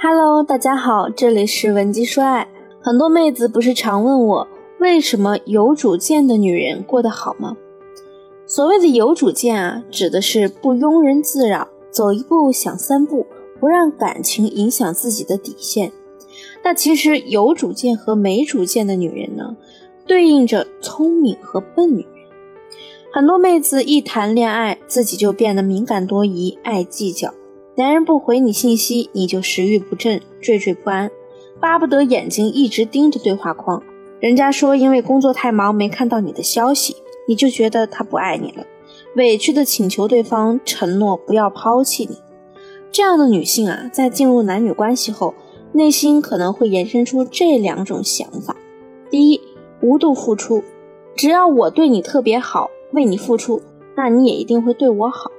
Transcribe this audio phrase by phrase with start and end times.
[0.00, 2.46] Hello，大家好，这里是文姬说爱。
[2.80, 4.46] 很多妹子不是常问我，
[4.78, 7.56] 为什么有主见的女人过得好吗？
[8.46, 13.26] 所谓的有主见啊，指的是不庸人自扰，走一步想三步，
[13.58, 15.90] 不让感情影响自己的底线。
[16.62, 19.56] 那其实有主见和没主见的女人呢，
[20.06, 22.12] 对应着聪明和笨女人。
[23.12, 27.34] 很多妹子一谈恋爱，自己就变得敏感多疑，爱计较。
[27.78, 31.08] 男人不回你信息，你就食欲不振、惴惴不安，
[31.60, 33.80] 巴不得眼睛一直盯着对话框。
[34.18, 36.96] 人家说因为工作太忙没看到你的消息，
[37.28, 38.66] 你就觉得他不爱你了，
[39.14, 42.18] 委屈的请求对方承诺不要抛弃你。
[42.90, 45.32] 这样的女性啊，在进入男女关系后，
[45.70, 48.56] 内心可能会延伸出这两种想法：
[49.08, 49.40] 第一，
[49.82, 50.64] 无度付出，
[51.14, 53.62] 只要我对你特别好，为你付出，
[53.96, 55.30] 那你也一定会对我好。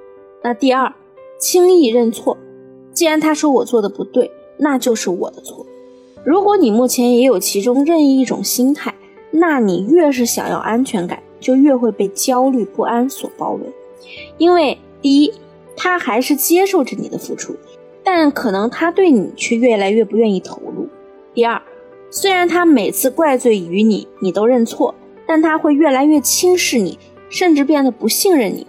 [0.42, 0.94] 那第二。
[1.40, 2.38] 轻易认错，
[2.94, 5.66] 既然他说我做的不对，那就是我的错。
[6.26, 8.94] 如果你目前也有其中任意一种心态，
[9.32, 13.62] 那你越是想要安全感，就越会被焦虑不安所包围。
[14.38, 15.34] 因为第一，
[15.78, 17.56] 他还是接受着你的付出，
[18.04, 20.90] 但可能他对你却越来越不愿意投入。
[21.34, 21.62] 第二，
[22.10, 24.94] 虽然他每次怪罪于你，你都认错，
[25.26, 28.68] 但他会越来越轻视你，甚至变得不信任你。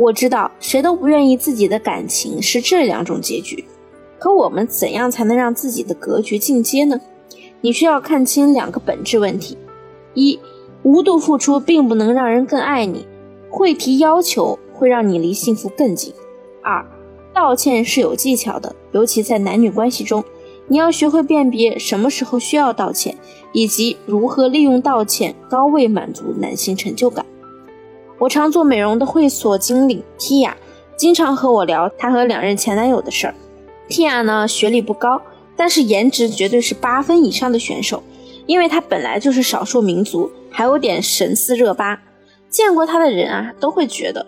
[0.00, 3.62] 我知道谁都不愿意自己的感情是这两种结局，
[4.18, 6.98] 可我们怎样才能让自己的格局进阶呢？
[7.60, 9.58] 你需要看清两个本质问题：
[10.14, 10.40] 一，
[10.84, 13.06] 无度付出并不能让人更爱你，
[13.50, 16.14] 会提要求会让你离幸福更近；
[16.62, 16.82] 二，
[17.34, 20.24] 道歉是有技巧的，尤其在男女关系中，
[20.68, 23.18] 你要学会辨别什么时候需要道歉，
[23.52, 27.26] 以及如何利用道歉高位满足男性成就感。
[28.20, 30.52] 我常做美容的会所经理 Tia，
[30.94, 33.34] 经常和我聊她和两任前男友的事儿。
[33.88, 35.22] Tia 呢，学历不高，
[35.56, 38.02] 但是颜值绝对是八分以上的选手，
[38.44, 41.98] 因为她本来就是少数民族，还有点神似热巴。
[42.50, 44.26] 见过她的人啊，都会觉得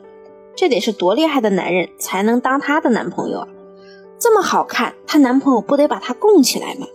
[0.57, 3.49] 这得是多厉害的男人才能当她的男朋友啊！
[4.19, 6.87] 这么好看，她男朋友不得把她供起来吗？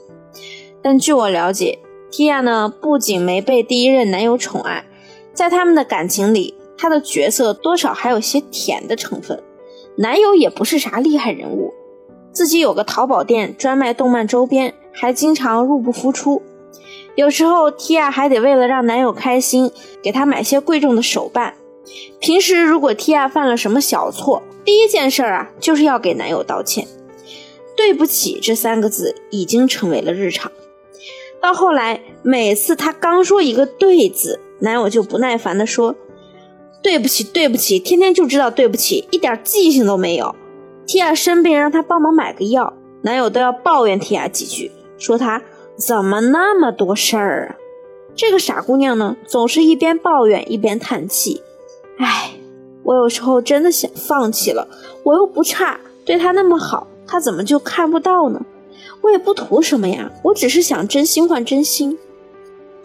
[0.81, 1.77] 但据我了解
[2.11, 4.83] ，Tia 呢，不仅没被第一任男友宠爱，
[5.31, 6.55] 在他们的感情里。
[6.77, 9.41] 她的角色多少还有些甜的成分，
[9.95, 11.73] 男友也不是啥厉害人物，
[12.31, 16.41] 自己有个淘宝店专卖动漫周边，还经常入不敷出。
[17.15, 19.71] 有时候 Tia 还得为了让男友开心，
[20.03, 21.55] 给他买些贵重的手办。
[22.19, 26.87] 平时如果 Tia 犯了什么小错，第一件事啊就是要给男友道歉，
[27.75, 30.51] 对不起这三个字已经成为了日常。
[31.41, 35.95] 到后来，每次她刚说一个对字，男友就不耐烦地说。
[36.87, 40.33] 对不起，对不起，天天就知道对不起，一点记性都没有。
[40.85, 42.71] 提亚生病，让他帮忙买个药，
[43.01, 45.41] 男友都要抱怨提亚几句，说他
[45.75, 47.55] 怎么那么多事儿啊。
[48.15, 51.41] 这个傻姑娘呢，总是一边抱怨一边叹气。
[51.97, 52.31] 唉，
[52.83, 54.65] 我有时候真的想放弃了，
[55.03, 58.39] 我又不差，对他那么好，他怎么就看不到呢？
[59.01, 61.99] 我也不图什么呀，我只是想真心换真心。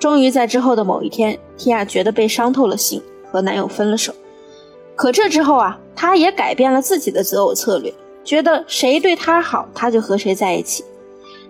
[0.00, 3.00] 终于在之后的某一天，提亚觉得被伤透了心。
[3.32, 4.12] 和男友分了手，
[4.94, 10.84] 可这之后啊，她也改变了自己的择偶策略，觉得谁对她好，她就和谁在一起。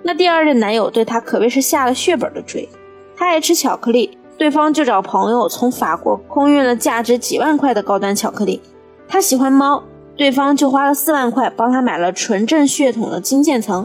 [0.04, 2.69] 那第二任男友对她可谓是下了血本的追，
[3.16, 8.60] 她爱吃巧克力，对方就找朋友从法国空运了价值几万块的高端巧克力。
[9.09, 9.82] 她喜欢猫，
[10.16, 13.84] 对方就花了四万块帮她买了纯正血统的金渐层。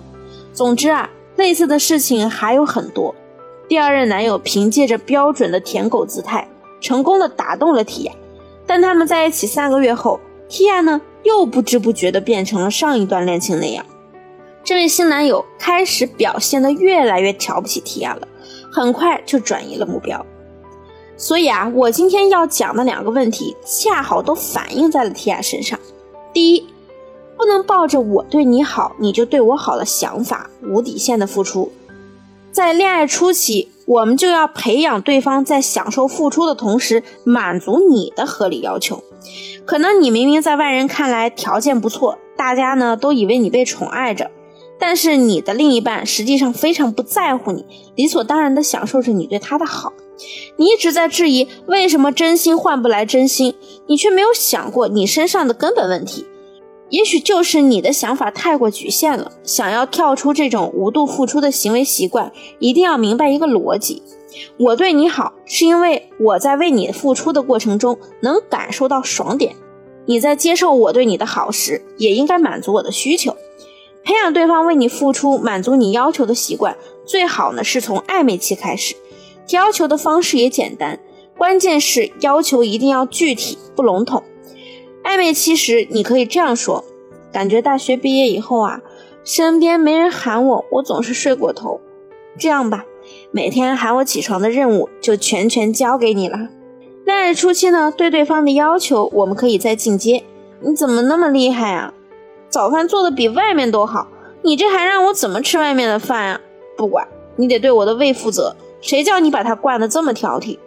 [0.53, 3.13] 总之啊，类似的事情还有很多。
[3.67, 6.47] 第二任男友凭借着标准的舔狗姿态。
[6.79, 8.13] 成功的打动了提亚，
[8.65, 13.85] 但他们在一起三个月后，提亚呢又不知不觉的变成了上一段恋情那样。
[14.63, 18.27] 这位新男友开始表现的越来越瞧不起提亚了，
[18.71, 20.25] 很快就转移了目标。
[21.15, 25.79] 所以啊，我今天要讲的两个问题，恰好都反映在了提亚身上。
[26.31, 26.67] 第一，
[27.35, 31.71] 不能抱着我对你好，你就对我好的想法，无底线的付出。
[32.57, 33.69] 在恋爱初期。
[33.86, 39.04] 我们就要培养对方在享受付出的同时满足你的合理要求。
[39.63, 44.31] 可能你明明在外人看来条件不错，大家呢都以为你被宠爱着，
[44.80, 47.63] 但是你的另一半实际上非常不在乎你，
[47.95, 49.94] 理所当然的享受着你对他的好。
[50.57, 53.53] 你一直在质疑为什么真心换不来真心，
[53.86, 56.25] 你却没有想过你身上的根本问题。
[56.89, 59.31] 也许就是你的想法太过局限了。
[59.44, 64.01] 想要跳出这种无度付出的行为习惯，一定要明白一个逻辑：
[64.57, 69.54] 我对你好，是因为我在为你付出的过程中能感受到爽点；
[70.06, 73.36] 你在接受我对你的好时，也应该满足我的需求。
[74.04, 78.95] 培养对方为你付出、满足你要求的习惯，最好呢是从暧昧期开始。
[79.50, 81.00] 要求的方式也简单，
[81.38, 84.24] 关键是要求一定要具体，不笼统。
[85.07, 86.83] 暧昧期时，你可以这样说：
[87.31, 88.81] 感觉大学毕业以后啊，
[89.24, 91.80] 身边没人喊我，我总是睡过头。
[92.38, 92.83] 这样吧，
[93.31, 96.50] 每天喊我起床的任务就全权交给你了。
[97.06, 100.25] 恋爱初期呢，对对方的要求我们可以再进阶。
[100.59, 101.94] 你怎么那么厉害啊？
[102.50, 104.10] 早饭做的比外面都好，
[104.42, 106.42] 你这还让我怎么吃外面的饭啊？
[106.75, 107.07] 不管，
[107.38, 108.57] 你得对我的胃负责。
[108.81, 110.60] 谁叫你把他惯得这么挑剔？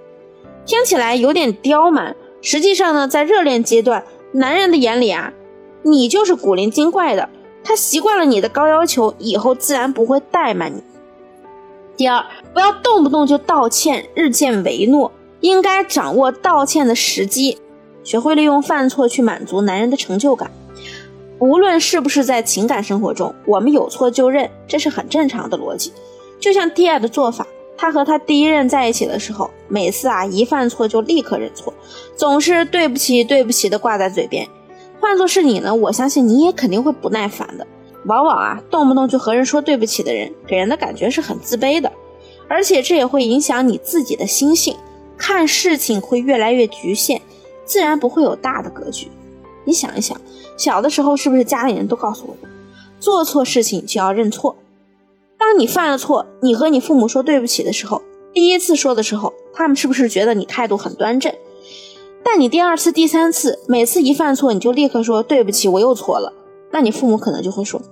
[0.65, 5.33] 听起来有点刁蛮，实际上呢，在热恋阶段，男人的眼里啊，
[5.83, 7.29] 你就是古灵精怪的。
[7.63, 10.83] 他习惯了你的高要求，以后自然不会怠慢你。
[11.97, 12.25] 第二，
[12.55, 15.13] 不要动不动就道歉，日渐唯诺。
[15.41, 17.59] 应该掌握道歉的时机，
[18.05, 20.51] 学会利用犯错去满足男人的成就感。
[21.39, 25.93] 无论是不是在情感生活中，我们有错就认，这是很正常的逻辑。
[26.39, 27.47] 就像 Tia 的做法，
[27.81, 31.73] 他和他第一任在一起的时候，每次啊一犯错就立刻认错，
[32.15, 34.47] 总是对不起对不起的挂在嘴边。
[35.01, 37.67] 换做是你呢，我相信你也肯定会不耐烦的。
[38.05, 41.91] 往往啊动不动就和人说对不起的人，给人的感觉是很自卑的，
[42.49, 44.77] 而且这也会影响你自己的心性。
[45.17, 47.23] 看事情会越来越局限，
[47.65, 49.09] 自然不会有大的格局。
[49.65, 50.21] 你想一想，
[50.59, 52.51] 小的时候是不是家里人都告诉我们，
[52.99, 54.55] 做错事情就要认错？
[55.51, 58.03] 当你犯了错，你和你父母说对不起的时候，
[58.33, 61.35] 第一次说的时候，他们是不是觉得你态度很端正？
[62.23, 66.33] 但你第二次、第三次，每次一犯错你就立刻说对不起，我又错了，
[66.71, 67.83] 那你父母可能就会说，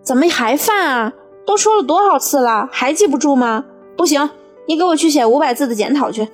[0.00, 1.12] 怎么还犯啊？
[1.44, 3.64] 都说了多少次了，还记不住吗？
[3.96, 4.30] 不行，
[4.66, 6.28] 你给我去写五百字的检讨去。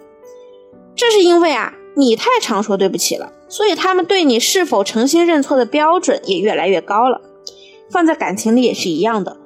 [0.95, 7.23] 这是因为啊，你太常说对不起了，所以他们对你是否诚心认错的标准也越来越高了。
[7.91, 9.39] 放在感情里也是一样的，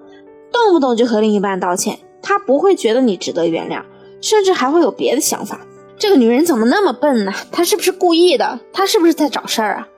[0.65, 3.83] 动不动就和另一半道歉，他不会觉得你值得原谅，
[4.21, 5.61] 甚至还会有别的想法。
[5.99, 7.33] 这个女人怎么那么笨呢？
[7.53, 8.59] 她是不是故意的？
[8.73, 9.89] 她是不是在找事儿啊？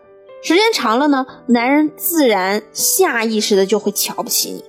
[0.42, 4.64] 时间长了呢，男人自然下意识的就会瞧不起你。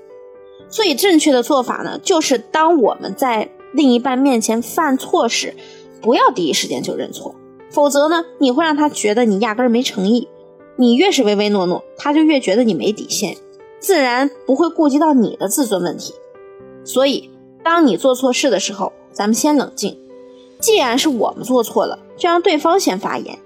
[0.69, 5.55] 所以正确的做法呢，就是当我们在另一半面前犯错时。
[6.01, 7.35] 不要第一时间就认错，
[7.69, 10.29] 否则呢，你会让他觉得你压根儿没诚意。
[10.77, 13.35] 你越是唯唯诺诺，他就越觉得你没底线，
[13.79, 16.13] 自然不会顾及到你的自尊问题。
[16.83, 17.29] 所以，
[17.63, 19.97] 当你做错事的时候，咱们先冷静。
[20.59, 23.37] 既然是我们做错了，就让对方先发言。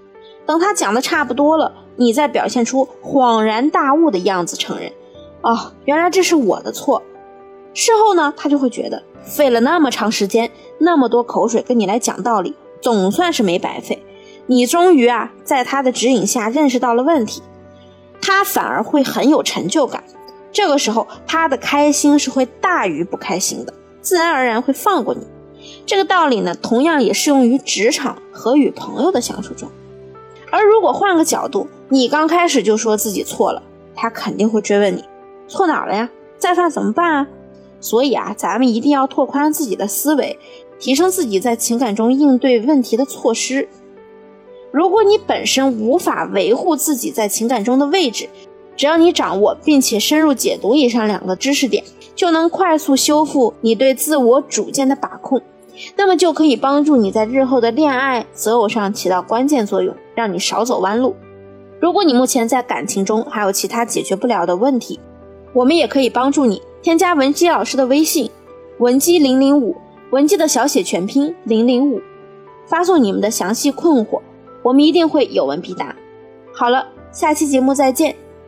[0.46, 4.92] 等他讲的差不多了，你再表现出恍然大悟的样子承认。
[5.42, 7.02] 哦，原来这是我的错。
[7.72, 9.02] 事后呢，他就会觉得。
[9.24, 14.04] 费了那么长时间，那么多口水跟你来讲道理，总算是没白费。
[14.46, 17.42] 你终于啊，在他的指引下认识到了问题，
[18.20, 20.03] 他反而会很有成就感。
[20.54, 25.20] 这个时候，他的开心是会大于不开心的，自然而然会放过你。
[25.84, 29.68] 这个道理呢，同样也适用于职场和与朋友的相处中。
[30.50, 33.62] 而如果换个角度，你刚开始就说自己错了，
[33.96, 35.04] 他肯定会追问你
[35.48, 36.08] 错哪了呀？
[36.38, 37.26] 再犯怎么办啊？
[37.80, 40.38] 所以啊，咱们一定要拓宽自己的思维，
[40.78, 43.68] 提升自己在情感中应对问题的措施。
[44.70, 48.28] 如果你本身无法维护自己在情感中的位置，
[48.76, 51.84] 只要你掌握并且深入解读以上两个知识点，
[52.14, 55.40] 就能快速修复你对自我主见的把控，
[55.96, 61.14] 那么就可以帮助你在日后的恋爱择偶上起到关键作用，让你少走弯路。
[61.80, 64.98] 如果你目前在感情中还有其他解决不了的问题，
[65.52, 66.62] 我们也可以帮助你。
[66.82, 68.30] 添加文姬老师的微信，
[68.78, 69.76] 文姬零零五，
[70.10, 72.00] 文姬的小写全拼零零五，
[72.66, 74.20] 发送你们的详细困惑，
[74.62, 75.96] 我们一定会有问必答。
[76.52, 78.14] 好了，下期节目再见，